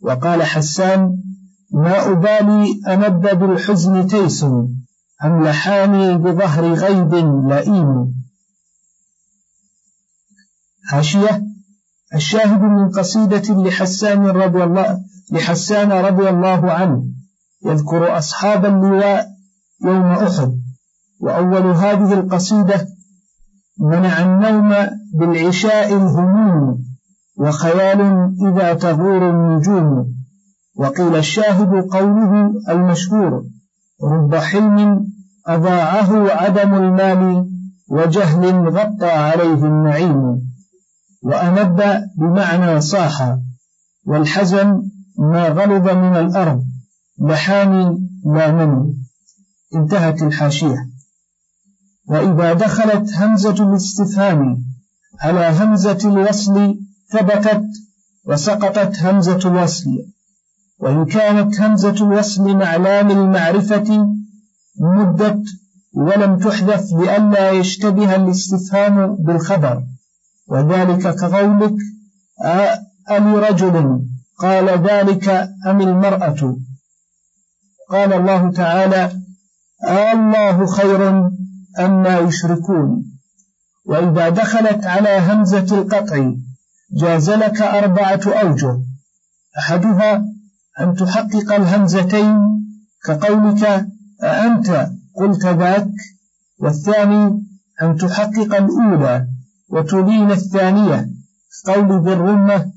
وقال 0.01 0.43
حسان 0.43 1.17
ما 1.73 2.11
أبالي 2.11 2.81
أنب 2.87 3.39
بالحزن 3.39 4.07
تيس 4.07 4.43
أم 5.23 5.43
لحاني 5.43 6.17
بظهر 6.17 6.73
غيب 6.73 7.13
لئيم. 7.49 8.15
حاشية 10.87 11.43
الشاهد 12.15 12.61
من 12.61 12.89
قصيدة 12.89 13.63
لحسان 13.63 14.25
رضي 14.25 14.63
الله 14.63 14.99
لحسان 15.31 15.91
رضي 15.91 16.29
الله 16.29 16.71
عنه 16.71 17.03
يذكر 17.65 18.17
أصحاب 18.17 18.65
اللواء 18.65 19.27
يوم 19.85 20.11
أحد. 20.11 20.51
وأول 21.19 21.65
هذه 21.67 22.13
القصيدة 22.13 22.87
منع 23.79 24.21
النوم 24.21 24.73
بالعشاء 25.13 25.93
الهموم 25.93 26.83
وخيال 27.37 28.01
إذا 28.47 28.73
تغور 28.73 29.29
النجوم. 29.29 30.15
وقيل 30.75 31.15
الشاهد 31.15 31.87
قوله 31.91 32.53
المشهور 32.69 33.43
رب 34.03 34.35
حلم 34.35 35.07
أضاعه 35.47 36.31
عدم 36.31 36.73
المال 36.73 37.49
وجهل 37.89 38.69
غطى 38.69 39.09
عليه 39.09 39.65
النعيم. 39.65 40.41
وأنب 41.23 41.81
بمعنى 42.17 42.81
صاح 42.81 43.37
والحزن 44.05 44.81
ما 45.19 45.47
غلظ 45.47 45.89
من 45.89 46.15
الأرض 46.15 46.63
لحاني 47.19 48.09
لا 48.25 48.51
مني 48.51 48.93
انتهت 49.75 50.23
الحاشية. 50.23 50.94
وإذا 52.07 52.53
دخلت 52.53 53.13
همزة 53.13 53.69
الاستفهام 53.69 54.63
على 55.19 55.45
همزة 55.59 55.99
الوصل 56.05 56.75
ثبتت 57.11 57.65
وسقطت 58.25 58.99
همزة 58.99 59.39
الوصل 59.45 59.85
وإن 60.79 61.05
كانت 61.05 61.61
همزة 61.61 62.05
الوصل 62.05 62.57
مع 62.57 62.75
لام 62.75 63.11
المعرفة 63.11 64.07
مدت 64.79 65.43
ولم 65.93 66.37
تحذف 66.37 66.93
لئلا 66.93 67.51
يشتبه 67.51 68.15
الاستفهام 68.15 69.15
بالخبر 69.15 69.83
وذلك 70.47 71.15
كقولك 71.15 71.75
أم 73.11 73.35
رجل 73.35 74.01
قال 74.37 74.69
ذلك 74.69 75.29
أم 75.67 75.81
المرأة؟ 75.81 76.57
قال 77.89 78.13
الله 78.13 78.51
تعالى 78.51 79.11
الله 80.13 80.65
خير 80.65 81.29
أما 81.79 82.19
يشركون. 82.19 83.05
وإذا 83.85 84.29
دخلت 84.29 84.85
على 84.85 85.19
همزة 85.19 85.77
القطع 85.77 86.31
جاز 86.91 87.29
لك 87.29 87.61
أربعة 87.61 88.21
أوجه. 88.25 88.79
أحدها 89.57 90.25
أن 90.79 90.95
تحقق 90.95 91.53
الهمزتين 91.53 92.37
كقولك 93.05 93.85
أأنت 94.23 94.89
قلت 95.15 95.45
ذاك 95.45 95.87
والثاني 96.59 97.43
أن 97.81 97.97
تحقق 97.97 98.55
الأولى 98.55 99.27
وتلين 99.69 100.31
الثانية. 100.31 101.09
قول 101.67 101.99
بالرمة 101.99 102.71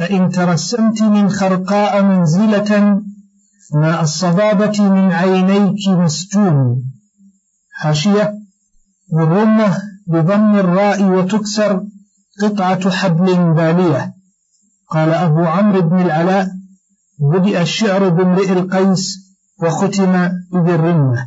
أئن 0.00 0.28
ترسمت 0.30 1.02
من 1.02 1.30
خرقاء 1.30 2.02
منزلة 2.02 3.02
ماء 3.74 4.02
الصبابة 4.02 4.88
من 4.88 5.12
عينيك 5.12 5.88
مسجون. 5.88 6.87
حاشية 7.80 8.34
بالرمة 9.12 9.82
بضم 10.06 10.54
الراء 10.56 11.02
وتكسر 11.04 11.82
قطعة 12.42 12.90
حبل 12.90 13.54
بالية. 13.54 14.14
قال 14.90 15.10
أبو 15.10 15.44
عمرو 15.44 15.80
بن 15.80 16.00
العلاء 16.00 16.48
بدأ 17.20 17.62
الشعر 17.62 18.08
بامرئ 18.08 18.52
القيس 18.52 19.34
وختم 19.62 20.28
بالرمة. 20.52 21.26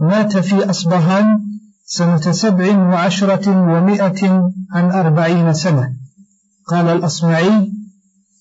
مات 0.00 0.36
في 0.36 0.70
أصبهان 0.70 1.40
سنة 1.84 2.32
سبع 2.32 2.78
وعشرة 2.78 3.48
ومائة 3.48 4.50
عن 4.72 4.90
أربعين 4.90 5.54
سنة. 5.54 5.92
قال 6.66 6.88
الأصمعي 6.88 7.72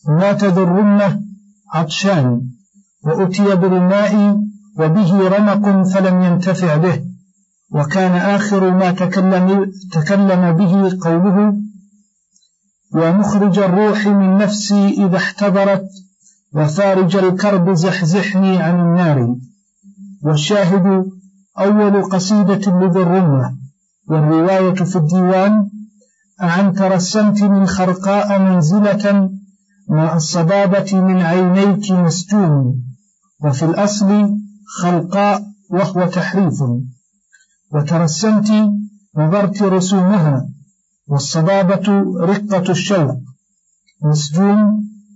مات 0.08 0.44
ذو 0.44 0.64
الرمة 0.64 1.22
عطشان 1.74 2.42
وأتي 3.04 3.56
بالماء 3.56 4.38
وبه 4.80 5.28
رمق 5.28 5.88
فلم 5.88 6.22
ينتفع 6.22 6.76
به. 6.76 7.07
وكان 7.72 8.12
آخر 8.12 8.72
ما 8.72 8.92
تكلم, 8.92 9.72
تكلم 9.92 10.52
به 10.52 10.98
قوله 11.02 11.54
ومخرج 12.94 13.60
الروح 13.60 14.08
من 14.08 14.38
نفسي 14.38 14.90
إذا 14.90 15.18
احتضرت 15.18 15.88
وفارج 16.54 17.16
الكرب 17.16 17.74
زحزحني 17.74 18.58
عن 18.58 18.80
النار. 18.80 19.36
والشاهد 20.24 21.06
أول 21.60 22.04
قصيدة 22.04 22.72
لذي 22.80 23.02
الرمة 23.02 23.58
والرواية 24.10 24.74
في 24.74 24.96
الديوان 24.96 25.70
أعن 26.42 26.74
ترسمت 26.74 27.42
من 27.44 27.66
خرقاء 27.68 28.40
منزلة 28.40 29.30
مع 29.90 30.16
الصبابة 30.16 31.02
من 31.02 31.22
عينيك 31.22 31.92
مسجون 31.92 32.84
وفي 33.44 33.66
الأصل 33.66 34.30
خلقاء 34.82 35.44
وهو 35.70 36.08
تحريف. 36.08 36.64
وترسمت 37.74 38.50
نظرت 39.18 39.62
رسومها 39.62 40.50
والصبابة 41.08 41.86
رقة 42.20 42.72
الشوق 42.72 43.18
مسجون 44.02 44.58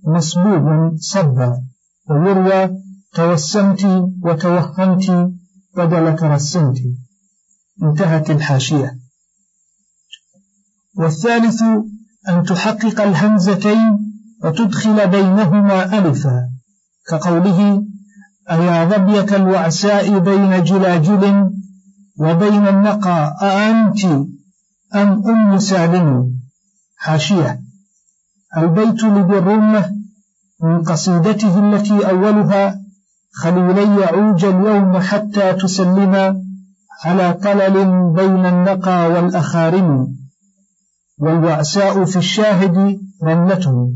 مصبوب 0.04 0.96
صبا 0.98 1.64
ويروى 2.10 2.70
توسمت 3.14 3.84
وتوهمت 4.24 5.32
بدل 5.78 6.16
ترسمت 6.16 6.78
انتهت 7.84 8.30
الحاشية. 8.30 8.98
والثالث 10.96 11.62
أن 12.30 12.44
تحقق 12.44 13.02
الهمزتين 13.02 14.14
وتدخل 14.44 15.08
بينهما 15.08 15.98
ألفا 16.00 16.50
كقوله 17.08 17.84
أيا 18.52 18.86
ظبية 18.86 19.36
الوعساء 19.36 20.20
بين 20.20 20.64
جلاجل 20.64 21.52
وبين 22.19 22.67
النقى 22.67 23.36
أأنت 23.41 24.06
أم 24.95 25.28
أم 25.30 25.60
سالم؟ 25.60 26.34
حاشية. 26.97 27.62
البيت 28.58 29.04
لبرمة 29.04 29.95
من 30.63 30.84
قصيدته 30.84 31.60
التي 31.60 32.10
أولها 32.10 32.82
خليلي 33.32 34.06
عوج 34.06 34.45
اليوم 34.45 35.00
حتى 35.00 35.54
تسلما 35.54 36.43
على 37.04 37.34
طلل 37.34 37.74
بين 38.13 38.45
النقى 38.45 39.08
والأخارم. 39.12 40.15
والوعساء 41.17 42.06
في 42.06 42.17
الشاهد 42.17 43.00
رملة 43.24 43.93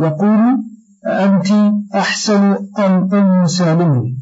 يقول 0.00 0.58
أنت 1.06 1.46
أحسن 1.94 2.56
أم 2.78 3.14
أم 3.14 3.46
سالم؟ 3.46 4.16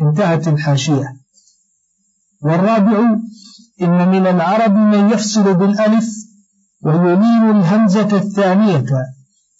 انتهت 0.00 0.48
الحاشية. 0.48 1.21
والرابع 2.42 2.98
إن 3.82 4.08
من 4.08 4.26
العرب 4.26 4.74
من 4.76 5.10
يفصل 5.10 5.54
بالألف 5.54 6.08
ويلين 6.82 7.50
الهمزة 7.50 8.16
الثانية 8.16 8.84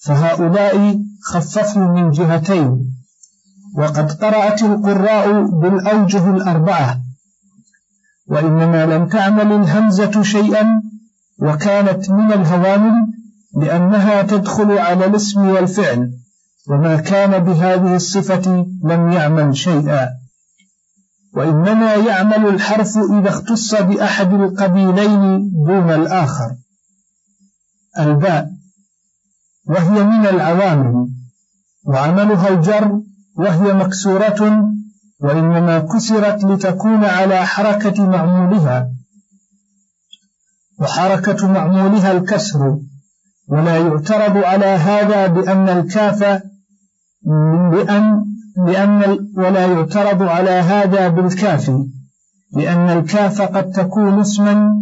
فهؤلاء 0.04 0.98
خففوا 1.24 1.86
من 1.86 2.10
جهتين 2.10 2.92
وقد 3.76 4.12
قرأت 4.12 4.62
القراء 4.62 5.42
بالأوجه 5.60 6.30
الأربعة 6.30 7.00
وإنما 8.26 8.86
لم 8.86 9.06
تعمل 9.06 9.52
الهمزة 9.52 10.22
شيئا 10.22 10.82
وكانت 11.38 12.10
من 12.10 12.32
الهوامل 12.32 12.92
لأنها 13.56 14.22
تدخل 14.22 14.78
على 14.78 15.06
الاسم 15.06 15.48
والفعل 15.48 16.10
وما 16.68 16.96
كان 16.96 17.38
بهذه 17.44 17.96
الصفة 17.96 18.66
لم 18.84 19.12
يعمل 19.12 19.56
شيئا. 19.56 20.21
وإنما 21.34 21.94
يعمل 21.94 22.46
الحرف 22.48 22.98
إذا 22.98 23.28
اختص 23.28 23.74
بأحد 23.74 24.32
القبيلين 24.32 25.52
دون 25.66 25.90
الآخر. 25.90 26.54
الباء 27.98 28.50
وهي 29.66 30.04
من 30.04 30.26
العوامل. 30.26 31.08
وعملها 31.84 32.48
الجر 32.48 33.00
وهي 33.36 33.72
مكسورة 33.72 34.70
وإنما 35.20 35.78
كسرت 35.78 36.44
لتكون 36.44 37.04
على 37.04 37.46
حركة 37.46 38.06
معمولها. 38.06 38.90
وحركة 40.80 41.48
معمولها 41.48 42.12
الكسر. 42.12 42.78
ولا 43.48 43.78
يعترض 43.78 44.36
على 44.36 44.66
هذا 44.66 45.26
بأن 45.26 45.68
الكاف 45.68 46.42
لأن 47.72 48.31
لأن 48.56 49.18
ولا 49.36 49.66
يعترض 49.66 50.22
على 50.22 50.50
هذا 50.50 51.08
بالكاف 51.08 51.70
لأن 52.56 52.90
الكاف 52.90 53.42
قد 53.42 53.70
تكون 53.70 54.20
اسما 54.20 54.72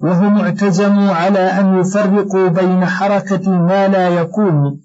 وهم 0.00 0.38
اعتزموا 0.40 1.12
على 1.12 1.38
أن 1.38 1.78
يفرقوا 1.78 2.48
بين 2.48 2.84
حركة 2.86 3.50
ما 3.50 3.88
لا 3.88 4.08
يكون 4.08 4.80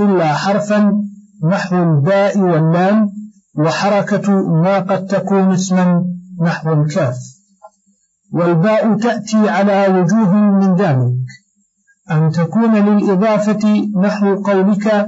إلا 0.00 0.34
حرفا 0.34 1.04
نحو 1.50 1.76
الباء 1.82 2.38
واللام 2.38 3.10
وحركة 3.58 4.32
ما 4.62 4.78
قد 4.78 5.06
تكون 5.06 5.52
اسما 5.52 6.04
نحو 6.42 6.72
الكاف. 6.72 7.16
والباء 8.32 8.96
تأتي 8.96 9.48
على 9.48 9.98
وجوه 9.98 10.34
من 10.34 10.74
ذلك 10.76 11.12
أن 12.10 12.30
تكون 12.30 12.74
للإضافة 12.74 13.90
نحو 14.02 14.42
قولك 14.42 15.06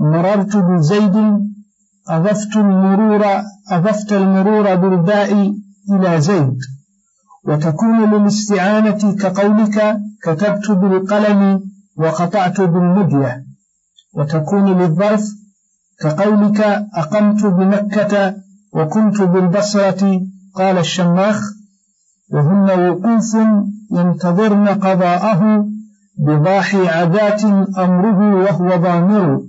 مررت 0.00 0.56
بزيد 0.56 1.16
أضفت 2.16 2.56
المرور 2.56 3.22
أضفت 3.70 4.12
المرور 4.12 4.74
بالباء 4.74 5.54
إلى 5.92 6.20
زيد. 6.20 6.58
وتكون 7.44 8.10
للاستعانة 8.10 9.16
كقولك 9.20 9.96
كتبت 10.22 10.70
بالقلم 10.70 11.60
وقطعت 11.96 12.60
بالمدية. 12.60 13.44
وتكون 14.14 14.78
للظرف 14.78 15.24
كقولك 16.00 16.60
أقمت 16.94 17.46
بمكة 17.46 18.34
وكنت 18.72 19.22
بالبصرة 19.22 20.20
قال 20.54 20.78
الشماخ. 20.78 21.38
وهن 22.32 22.68
وقوف 22.88 23.34
ينتظرن 23.92 24.68
قضاءه 24.68 25.66
بضاحي 26.18 26.88
عذات 26.88 27.44
أمره 27.78 28.34
وهو 28.34 28.76
ضامر. 28.76 29.40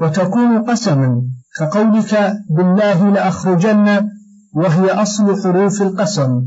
وتكون 0.00 0.62
قسما 0.62 1.22
كقولك 1.58 2.32
بالله 2.50 3.10
لأخرجن 3.10 4.08
وهي 4.52 4.90
أصل 4.90 5.42
حروف 5.42 5.82
القسم. 5.82 6.42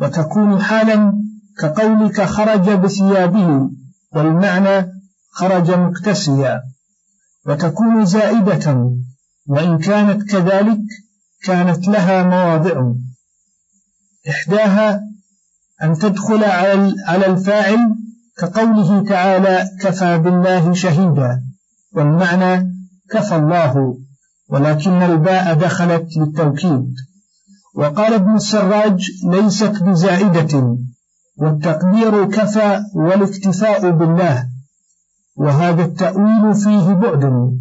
وتكون 0.00 0.62
حالا 0.62 1.12
كقولك 1.58 2.22
خرج 2.22 2.70
بثيابه 2.70 3.70
والمعنى 4.12 4.92
خرج 5.30 5.70
مكتسيا. 5.70 6.62
وتكون 7.46 8.04
زائدة 8.04 8.92
وإن 9.46 9.78
كانت 9.78 10.22
كذلك 10.22 10.80
كانت 11.44 11.88
لها 11.88 12.22
مواضع. 12.22 12.92
إحداها 14.28 15.00
أن 15.82 15.94
تدخل 15.94 16.44
على 17.08 17.26
الفاعل 17.26 17.94
كقوله 18.38 19.04
تعالى 19.04 19.68
كفى 19.80 20.18
بالله 20.18 20.72
شهيدا. 20.72 21.51
والمعنى 21.94 22.72
كفى 23.10 23.36
الله 23.36 23.98
ولكن 24.48 25.02
الباء 25.02 25.54
دخلت 25.54 26.06
للتوكيد. 26.16 26.94
وقال 27.74 28.14
ابن 28.14 28.34
السراج 28.34 29.10
ليست 29.30 29.82
بزائدة 29.82 30.76
والتقدير 31.36 32.24
كفى 32.24 32.82
والاكتفاء 32.94 33.90
بالله. 33.90 34.48
وهذا 35.36 35.84
التأويل 35.84 36.54
فيه 36.54 36.92
بعد 36.92 37.52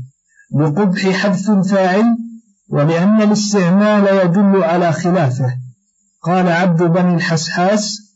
بقبح 0.52 1.10
حذف 1.10 1.50
الفاعل 1.50 2.18
ولأن 2.70 3.22
الاستعمال 3.22 4.26
يدل 4.26 4.64
على 4.64 4.92
خلافه. 4.92 5.58
قال 6.24 6.48
عبد 6.48 6.84
بن 6.84 7.16
الحسحاس 7.16 8.12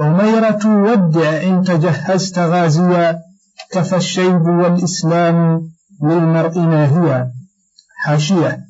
أميرة 0.00 0.82
ودع 0.82 1.42
إن 1.42 1.62
تجهزت 1.62 2.38
غازيا 2.38 3.25
كفى 3.72 3.96
الشيب 3.96 4.40
والإسلام 4.40 5.68
للمرء 6.02 6.58
ناهيا 6.60 7.32
حاشية. 7.96 8.60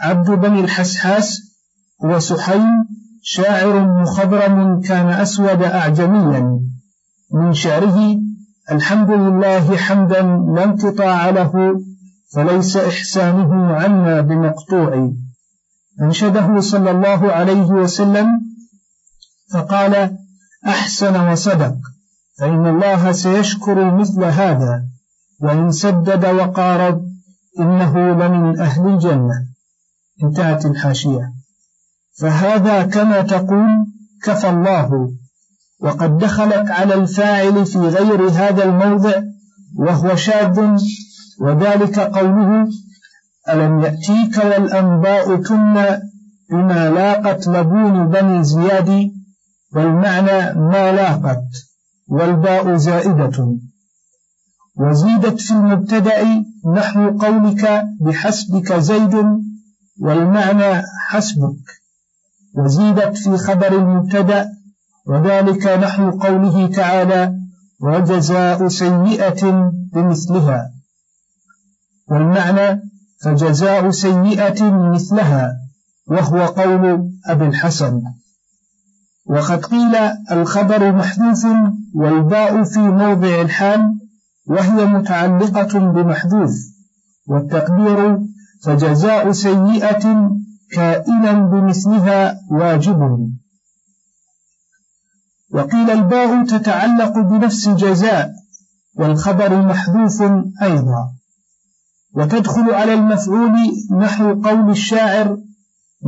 عبد 0.00 0.30
بن 0.30 0.58
الحسحاس 0.58 1.40
هو 2.04 2.18
شاعر 3.22 4.00
مخضرم 4.02 4.80
كان 4.80 5.08
أسود 5.08 5.62
أعجميا. 5.62 6.60
من 7.32 7.52
شعره 7.52 8.16
الحمد 8.72 9.10
لله 9.10 9.76
حمدا 9.76 10.22
لا 10.54 10.64
انقطاع 10.64 11.30
له 11.30 11.80
فليس 12.34 12.76
إحسانه 12.76 13.74
عنا 13.74 14.20
بمقطوع. 14.20 15.12
أنشده 16.02 16.60
صلى 16.60 16.90
الله 16.90 17.32
عليه 17.32 17.66
وسلم 17.66 18.26
فقال 19.52 20.16
أحسن 20.66 21.30
وصدق. 21.30 21.74
فإن 22.38 22.66
الله 22.66 23.12
سيشكر 23.12 23.94
مثل 23.94 24.24
هذا 24.24 24.84
وإن 25.40 25.70
سدد 25.70 26.24
وقارب 26.26 27.08
إنه 27.60 27.98
لمن 27.98 28.60
أهل 28.60 28.86
الجنة. 28.86 29.46
انتهت 30.24 30.66
الحاشية. 30.66 31.32
فهذا 32.20 32.82
كما 32.82 33.20
تقول 33.20 33.86
كفى 34.22 34.48
الله 34.48 35.10
وقد 35.80 36.18
دخلت 36.18 36.70
على 36.70 36.94
الفاعل 36.94 37.66
في 37.66 37.78
غير 37.78 38.28
هذا 38.30 38.64
الموضع 38.64 39.22
وهو 39.76 40.16
شاذ 40.16 40.78
وذلك 41.40 41.98
قوله 41.98 42.68
ألم 43.48 43.80
يأتيك 43.80 44.38
والأنباء 44.44 45.36
تمنى 45.36 46.00
بما 46.50 46.90
لاقت 46.90 47.48
لبون 47.48 48.08
بني 48.08 48.44
زياد 48.44 49.10
والمعنى 49.74 50.60
ما 50.60 50.92
لاقت. 50.92 51.67
والباء 52.08 52.76
زائدة. 52.76 53.56
وزيدت 54.76 55.40
في 55.40 55.50
المبتدأ 55.50 56.44
نحو 56.74 57.18
قولك 57.18 57.84
بحسبك 58.00 58.72
زيد 58.72 59.14
والمعنى 60.00 60.82
حسبك. 61.08 61.64
وزيدت 62.54 63.16
في 63.16 63.36
خبر 63.36 63.72
المبتدأ 63.72 64.48
وذلك 65.06 65.66
نحو 65.66 66.10
قوله 66.10 66.66
تعالى 66.66 67.34
وجزاء 67.80 68.68
سيئة 68.68 69.72
بمثلها. 69.92 70.70
والمعنى 72.10 72.82
فجزاء 73.22 73.90
سيئة 73.90 74.70
مثلها 74.70 75.56
وهو 76.06 76.46
قول 76.46 77.10
أبي 77.26 77.46
الحسن. 77.46 78.02
وقد 79.28 79.64
قيل 79.64 79.96
الخبر 80.32 80.92
محذوف 80.92 81.46
والباء 81.94 82.64
في 82.64 82.78
موضع 82.78 83.40
الحال 83.40 83.98
وهي 84.46 84.84
متعلقة 84.84 85.78
بمحذوف 85.78 86.50
والتقدير 87.26 88.18
فجزاء 88.64 89.32
سيئة 89.32 90.30
كائنا 90.72 91.32
بمثلها 91.32 92.40
واجب. 92.50 93.30
وقيل 95.50 95.90
الباء 95.90 96.44
تتعلق 96.44 97.18
بنفس 97.18 97.68
جزاء 97.68 98.30
والخبر 98.96 99.62
محذوف 99.62 100.22
أيضا. 100.62 101.12
وتدخل 102.14 102.74
على 102.74 102.94
المفعول 102.94 103.52
نحو 103.98 104.42
قول 104.42 104.70
الشاعر 104.70 105.38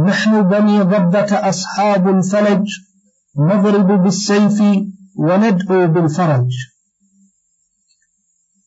نحن 0.06 0.42
بني 0.42 0.83
ضبة 0.83 1.48
أصحاب 1.48 2.09
الفلج 2.09 2.68
نضرب 3.38 4.02
بالسيف 4.02 4.62
وندعو 5.16 5.86
بالفرج. 5.86 6.50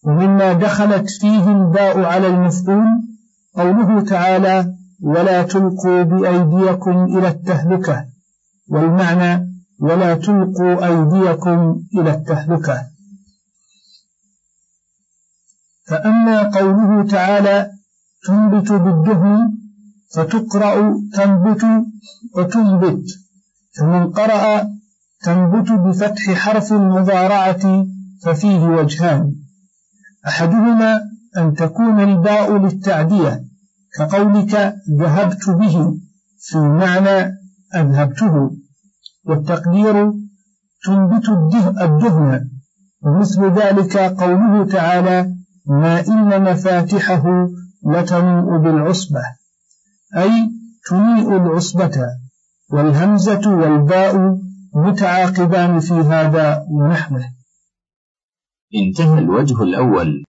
ومما 0.03 0.53
دخلت 0.53 1.09
فيه 1.09 1.51
الباء 1.51 1.99
على 1.99 2.27
المفعول 2.27 2.85
قوله 3.55 4.01
تعالى 4.01 4.75
ولا 5.01 5.43
تلقوا 5.43 6.03
بأيديكم 6.03 7.17
إلى 7.17 7.27
التهلكة 7.27 8.05
والمعنى 8.67 9.53
ولا 9.79 10.15
تلقوا 10.15 10.85
أيديكم 10.87 11.83
إلى 11.97 12.11
التهلكة 12.11 12.87
فأما 15.87 16.43
قوله 16.43 17.07
تعالى 17.07 17.71
تنبت 18.27 18.71
بالدهن 18.71 19.53
فتقرأ 20.15 20.93
تنبت 21.13 21.65
وتنبت 22.35 23.05
فمن 23.79 24.11
قرأ 24.11 24.67
تنبت 25.23 25.71
بفتح 25.71 26.31
حرف 26.33 26.73
المضارعة 26.73 27.85
ففيه 28.23 28.59
وجهان. 28.59 29.35
أحدهما 30.27 31.01
أن 31.37 31.53
تكون 31.53 31.99
الباء 31.99 32.57
للتعدية 32.57 33.43
كقولك 33.97 34.75
ذهبت 34.99 35.49
به 35.49 35.97
في 36.39 36.57
معنى 36.57 37.37
أذهبته. 37.75 38.51
والتقدير 39.25 40.11
تنبت 40.85 41.29
الدهن 41.81 42.49
ومثل 43.01 43.51
ذلك 43.51 43.97
قوله 43.97 44.65
تعالى 44.65 45.35
ما 45.67 46.07
إن 46.07 46.43
مفاتحه 46.43 47.47
لتنوء 47.85 48.57
بالعصبة 48.57 49.21
أي 50.17 50.49
تنيء 50.89 51.37
العصبة. 51.37 52.22
والهمزة 52.71 53.55
والباء 53.55 54.37
متعاقبان 54.75 55.79
في 55.79 55.93
هذا 55.93 56.65
ونحوه. 56.69 57.23
انتهى 58.75 59.19
الوجه 59.19 59.63
الأول. 59.63 60.21